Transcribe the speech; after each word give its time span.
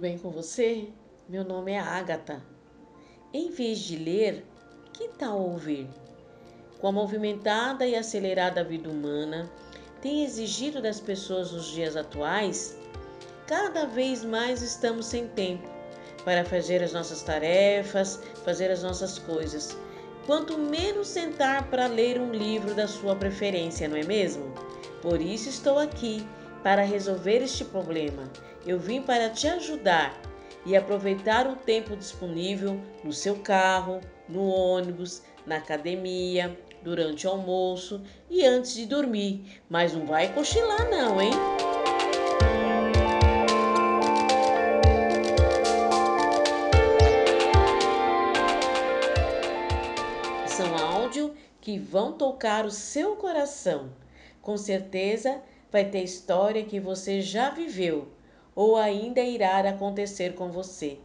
bem 0.00 0.16
com 0.16 0.30
você? 0.30 0.88
Meu 1.28 1.44
nome 1.44 1.72
é 1.72 1.78
Ágata. 1.78 2.42
Em 3.34 3.50
vez 3.50 3.80
de 3.80 3.96
ler, 3.96 4.46
que 4.94 5.08
tal 5.08 5.38
ouvir? 5.38 5.86
Com 6.80 6.88
a 6.88 6.92
movimentada 6.92 7.86
e 7.86 7.94
acelerada 7.94 8.64
vida 8.64 8.88
humana, 8.88 9.50
tem 10.00 10.24
exigido 10.24 10.80
das 10.80 10.98
pessoas 10.98 11.52
nos 11.52 11.66
dias 11.66 11.96
atuais, 11.96 12.78
cada 13.46 13.84
vez 13.84 14.24
mais 14.24 14.62
estamos 14.62 15.04
sem 15.04 15.28
tempo 15.28 15.68
para 16.24 16.46
fazer 16.46 16.82
as 16.82 16.94
nossas 16.94 17.20
tarefas, 17.20 18.22
fazer 18.42 18.70
as 18.70 18.82
nossas 18.82 19.18
coisas. 19.18 19.76
Quanto 20.24 20.56
menos 20.56 21.08
sentar 21.08 21.68
para 21.68 21.86
ler 21.86 22.18
um 22.18 22.32
livro 22.32 22.74
da 22.74 22.88
sua 22.88 23.14
preferência, 23.14 23.86
não 23.86 23.98
é 23.98 24.04
mesmo? 24.04 24.50
Por 25.02 25.20
isso 25.20 25.50
estou 25.50 25.78
aqui 25.78 26.26
para 26.62 26.82
resolver 26.82 27.42
este 27.42 27.64
problema. 27.64 28.30
Eu 28.66 28.78
vim 28.78 29.02
para 29.02 29.30
te 29.30 29.48
ajudar 29.48 30.20
e 30.66 30.76
aproveitar 30.76 31.46
o 31.46 31.56
tempo 31.56 31.96
disponível 31.96 32.80
no 33.02 33.12
seu 33.12 33.36
carro, 33.36 34.00
no 34.28 34.46
ônibus, 34.46 35.22
na 35.46 35.56
academia, 35.56 36.56
durante 36.82 37.26
o 37.26 37.30
almoço 37.30 38.02
e 38.28 38.44
antes 38.44 38.74
de 38.74 38.86
dormir. 38.86 39.60
Mas 39.68 39.92
não 39.92 40.06
vai 40.06 40.32
cochilar 40.32 40.90
não, 40.90 41.20
hein? 41.20 41.32
São 50.46 50.76
áudio 50.76 51.34
que 51.60 51.78
vão 51.78 52.12
tocar 52.12 52.66
o 52.66 52.70
seu 52.70 53.16
coração. 53.16 53.90
Com 54.42 54.56
certeza 54.56 55.42
vai 55.70 55.84
ter 55.84 56.02
história 56.02 56.64
que 56.64 56.80
você 56.80 57.20
já 57.20 57.50
viveu 57.50 58.08
ou 58.54 58.76
ainda 58.76 59.20
irá 59.20 59.60
acontecer 59.60 60.34
com 60.34 60.50
você. 60.50 60.98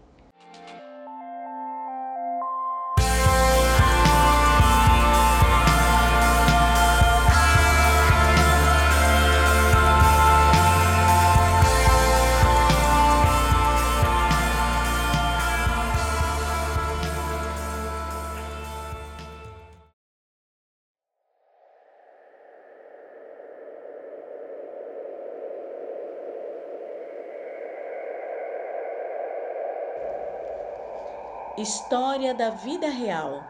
História 31.58 32.34
da 32.34 32.50
vida 32.50 32.90
real. 32.90 33.42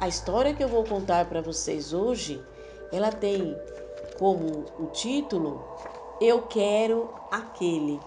A 0.00 0.06
história 0.06 0.54
que 0.54 0.62
eu 0.62 0.68
vou 0.68 0.84
contar 0.84 1.28
para 1.28 1.42
vocês 1.42 1.92
hoje, 1.92 2.40
ela 2.92 3.10
tem 3.10 3.56
como 4.20 4.66
o 4.78 4.86
título 4.92 5.60
Eu 6.20 6.42
quero 6.42 7.12
aquele. 7.28 7.98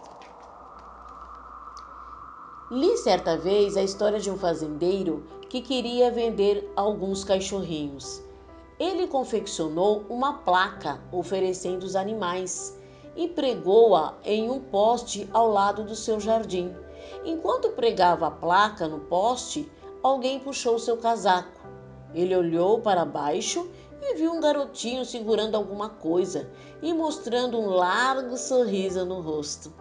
Li 2.71 2.95
certa 2.99 3.35
vez 3.35 3.75
a 3.75 3.83
história 3.83 4.17
de 4.17 4.31
um 4.31 4.37
fazendeiro 4.37 5.27
que 5.49 5.59
queria 5.59 6.09
vender 6.09 6.71
alguns 6.73 7.25
cachorrinhos. 7.25 8.23
Ele 8.79 9.07
confeccionou 9.07 10.05
uma 10.09 10.35
placa 10.35 11.01
oferecendo 11.11 11.83
os 11.83 11.97
animais 11.97 12.79
e 13.13 13.27
pregou-a 13.27 14.13
em 14.23 14.49
um 14.49 14.61
poste 14.61 15.29
ao 15.33 15.49
lado 15.49 15.83
do 15.83 15.97
seu 15.97 16.17
jardim. 16.17 16.73
Enquanto 17.25 17.69
pregava 17.69 18.27
a 18.27 18.31
placa 18.31 18.87
no 18.87 18.99
poste, 18.99 19.71
alguém 20.01 20.39
puxou 20.39 20.77
seu 20.77 20.97
casaco. 20.97 21.61
Ele 22.13 22.35
olhou 22.35 22.79
para 22.81 23.05
baixo 23.05 23.69
e 24.01 24.15
viu 24.15 24.33
um 24.33 24.39
garotinho 24.39 25.05
segurando 25.05 25.55
alguma 25.55 25.89
coisa 25.89 26.49
e 26.81 26.93
mostrando 26.93 27.59
um 27.59 27.69
largo 27.69 28.37
sorriso 28.37 29.05
no 29.05 29.21
rosto. 29.21 29.73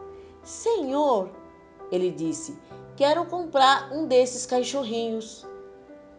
Senhor, 0.42 1.30
ele 1.90 2.10
disse, 2.10 2.58
quero 2.96 3.24
comprar 3.26 3.92
um 3.92 4.06
desses 4.06 4.46
cachorrinhos. 4.46 5.46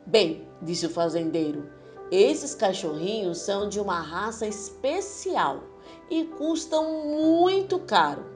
Bem, 0.06 0.47
disse 0.62 0.86
o 0.86 0.90
fazendeiro, 0.90 1.69
esses 2.12 2.53
cachorrinhos 2.53 3.40
são 3.40 3.68
de 3.68 3.80
uma 3.80 4.00
raça 4.00 4.46
especial 4.46 5.63
e 6.09 6.25
custam 6.25 7.06
muito 7.06 7.80
caro. 7.80 8.33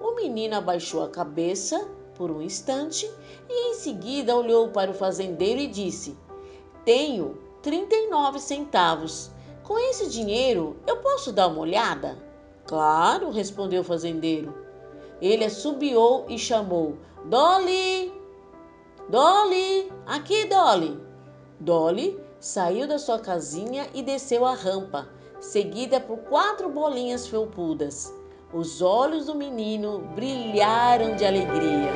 O 0.00 0.14
menino 0.14 0.56
abaixou 0.56 1.02
a 1.02 1.08
cabeça 1.08 1.88
por 2.14 2.30
um 2.30 2.40
instante 2.40 3.10
e 3.48 3.70
em 3.70 3.74
seguida 3.74 4.36
olhou 4.36 4.68
para 4.68 4.90
o 4.90 4.94
fazendeiro 4.94 5.60
e 5.60 5.66
disse: 5.66 6.16
Tenho 6.84 7.38
39 7.62 8.38
centavos. 8.38 9.30
Com 9.64 9.78
esse 9.78 10.08
dinheiro 10.08 10.76
eu 10.86 10.98
posso 10.98 11.32
dar 11.32 11.48
uma 11.48 11.60
olhada? 11.60 12.16
Claro, 12.66 13.30
respondeu 13.30 13.80
o 13.80 13.84
fazendeiro. 13.84 14.54
Ele 15.20 15.44
assobiou 15.44 16.26
e 16.28 16.38
chamou: 16.38 16.96
Dolly! 17.24 18.12
Dolly! 19.08 19.92
Aqui, 20.06 20.44
Dolly! 20.46 21.00
Dolly 21.58 22.20
saiu 22.38 22.86
da 22.86 22.98
sua 22.98 23.18
casinha 23.18 23.88
e 23.92 24.02
desceu 24.02 24.44
a 24.44 24.54
rampa, 24.54 25.08
seguida 25.40 26.00
por 26.00 26.18
quatro 26.18 26.68
bolinhas 26.68 27.26
felpudas. 27.26 28.12
Os 28.50 28.80
olhos 28.80 29.26
do 29.26 29.34
menino 29.34 29.98
brilharam 30.14 31.16
de 31.16 31.26
alegria. 31.26 31.92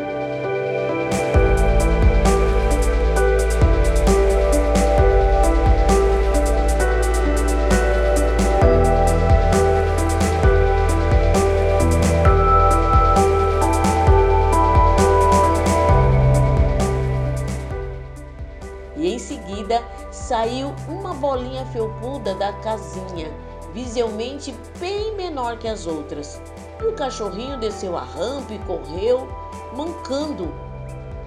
E 18.94 19.08
em 19.08 19.18
seguida 19.18 19.82
saiu 20.10 20.74
uma 20.86 21.14
bolinha 21.14 21.64
felpuda 21.72 22.34
da 22.34 22.52
casinha 22.60 23.32
visivelmente 23.72 24.54
bem 24.78 25.14
menor 25.16 25.58
que 25.58 25.68
as 25.68 25.86
outras. 25.86 26.40
O 26.86 26.92
cachorrinho 26.92 27.58
desceu 27.58 27.96
a 27.96 28.02
rampa 28.02 28.52
e 28.52 28.58
correu, 28.60 29.28
mancando 29.76 30.52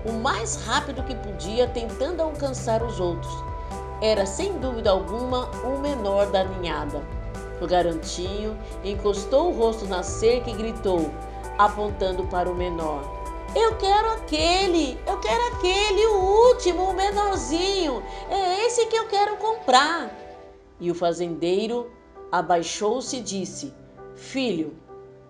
o 0.06 0.12
mais 0.14 0.56
rápido 0.66 1.04
que 1.04 1.16
podia, 1.16 1.68
tentando 1.68 2.22
alcançar 2.22 2.84
os 2.84 3.00
outros. 3.00 3.32
Era 4.02 4.26
sem 4.26 4.54
dúvida 4.60 4.92
alguma 4.92 5.50
o 5.64 5.80
menor 5.80 6.28
da 6.28 6.44
ninhada. 6.44 7.02
O 7.62 7.68
garotinho 7.68 8.58
encostou 8.84 9.50
o 9.50 9.58
rosto 9.58 9.86
na 9.86 10.04
cerca 10.04 10.50
e 10.50 10.54
gritou, 10.54 11.10
apontando 11.58 12.26
para 12.26 12.52
o 12.52 12.56
menor: 12.56 13.02
Eu 13.56 13.78
quero 13.78 14.12
aquele, 14.12 15.00
eu 15.08 15.18
quero 15.20 15.56
aquele, 15.56 16.06
o 16.08 16.50
último, 16.50 16.90
o 16.90 16.94
menorzinho. 16.94 18.04
É 18.30 18.66
esse 18.66 18.86
que 18.88 18.98
eu 18.98 19.08
quero 19.08 19.38
comprar. 19.38 20.12
E 20.80 20.92
o 20.92 20.96
fazendeiro 20.96 21.90
abaixou-se 22.40 23.18
e 23.18 23.22
disse: 23.22 23.74
Filho, 24.16 24.76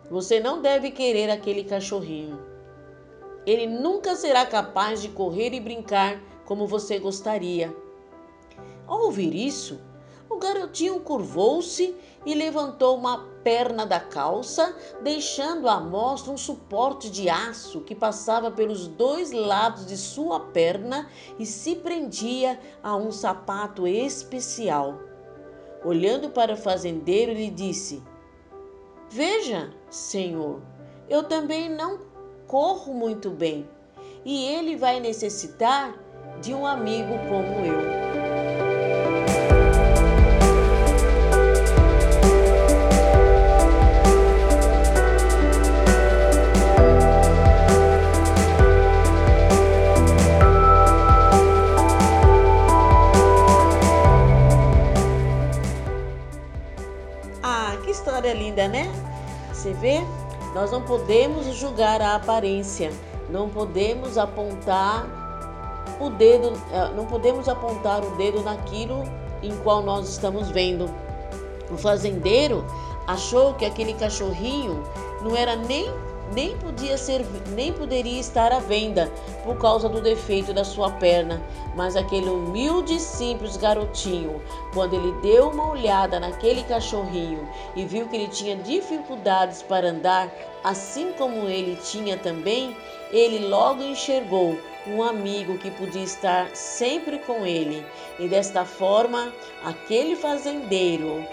você 0.10 0.40
não 0.40 0.62
deve 0.62 0.92
querer 0.92 1.30
aquele 1.30 1.64
cachorrinho. 1.64 2.40
Ele 3.46 3.68
nunca 3.68 4.16
será 4.16 4.46
capaz 4.46 5.02
de 5.02 5.10
correr 5.10 5.54
e 5.54 5.60
brincar 5.60 6.20
como 6.46 6.68
você 6.68 6.98
gostaria. 7.00 7.76
Ao 8.88 9.02
ouvir 9.02 9.34
isso, 9.36 9.80
o 10.30 10.38
garotinho 10.38 11.00
curvou-se 11.00 11.96
e 12.26 12.34
levantou 12.34 12.98
uma 12.98 13.20
perna 13.44 13.86
da 13.86 14.00
calça, 14.00 14.76
deixando 15.04 15.70
à 15.70 15.80
mostra 15.80 16.32
um 16.32 16.38
suporte 16.38 17.10
de 17.12 17.30
aço 17.30 17.82
que 17.82 17.94
passava 17.94 18.50
pelos 18.50 18.88
dois 18.88 19.32
lados 19.32 19.86
de 19.86 19.96
sua 19.96 20.40
perna 20.40 21.08
e 21.38 21.46
se 21.46 21.76
prendia 21.76 22.60
a 22.82 22.96
um 22.96 23.12
sapato 23.12 23.88
especial. 23.88 25.00
Olhando 25.86 26.32
para 26.32 26.54
o 26.54 26.58
fazendeiro, 26.58 27.32
lhe 27.32 27.52
disse: 27.52 28.02
Veja, 29.12 29.72
senhor, 29.90 30.60
eu 31.08 31.24
também 31.24 31.70
não 31.70 32.00
corro 32.48 32.92
muito 32.92 33.30
bem 33.30 33.70
e 34.26 34.48
ele 34.48 34.76
vai 34.76 35.00
necessitar 35.00 35.96
de 36.42 36.56
um 36.56 36.66
amigo 36.66 37.14
como 37.30 37.66
eu. 37.66 37.95
Você 59.66 59.74
vê? 59.74 60.06
Nós 60.54 60.70
não 60.70 60.84
podemos 60.84 61.48
julgar 61.56 62.00
a 62.00 62.14
aparência, 62.14 62.92
Não 63.32 63.50
podemos 63.50 64.16
apontar 64.16 65.08
o 66.00 66.12
dedo, 66.12 66.54
eh, 66.72 66.92
não 66.96 67.08
podemos 67.08 67.50
apontar 67.50 68.04
o 68.04 68.12
dedo 68.16 68.44
naquilo 68.44 69.02
em 69.42 69.58
qual 69.64 69.82
nós 69.82 70.08
estamos 70.08 70.52
vendo. 70.52 70.88
O 71.72 71.78
fazendeiro 71.78 72.64
achou 73.08 73.56
que 73.56 73.66
aquele 73.66 73.96
cachorrinho 73.96 74.84
não 75.24 75.36
era 75.36 75.56
nem 75.56 75.92
nem 76.34 76.58
podia 76.58 76.98
ser 76.98 77.26
nem 77.50 77.72
poderia 77.72 78.20
estar 78.20 78.52
à 78.52 78.60
venda 78.60 79.12
por 79.44 79.58
causa 79.58 79.88
do 79.88 80.02
defeito 80.02 80.54
da 80.54 80.64
sua 80.64 80.92
perna, 80.92 81.42
mas 81.76 81.96
aquele 81.96 82.30
humilde 82.30 82.96
e 82.96 83.00
simples 83.00 83.58
garotinho, 83.58 84.42
quando 84.74 84.94
ele 84.94 85.12
deu 85.22 85.50
uma 85.50 85.72
olhada 85.72 86.20
naquele 86.20 86.64
cachorrinho 86.64 87.48
e 87.76 87.86
viu 87.86 88.08
que 88.08 88.16
ele 88.16 88.28
tinha 88.28 88.56
dificuldades 88.56 89.62
para 89.62 89.90
andar, 89.90 90.32
assim 90.64 91.12
como 91.14 91.48
ele 91.48 91.76
tinha 91.78 92.18
também, 92.18 92.76
ele 93.12 93.48
logo 93.48 93.84
enxergou 93.84 94.58
um 94.88 95.02
amigo 95.02 95.58
que 95.58 95.72
podia 95.72 96.04
estar 96.04 96.56
sempre 96.56 97.20
com 97.20 97.46
ele. 97.46 97.86
E 98.20 98.28
desta 98.28 98.66
forma, 98.66 99.34
aquele 99.64 100.16
fazendeiro 100.16 101.26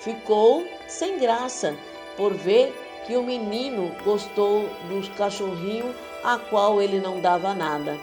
ficou 0.00 0.66
sem 0.86 1.18
graça 1.18 1.76
por 2.16 2.34
ver 2.34 2.87
que 3.08 3.16
o 3.16 3.22
menino 3.22 3.90
gostou 4.04 4.68
dos 4.90 5.08
cachorrinhos 5.08 5.96
a 6.22 6.36
qual 6.38 6.82
ele 6.82 7.00
não 7.00 7.22
dava 7.22 7.54
nada. 7.54 7.98